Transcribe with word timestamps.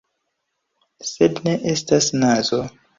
Sed 1.11 1.39
ne 1.49 1.57
estas 1.77 2.13
nazo. 2.27 2.65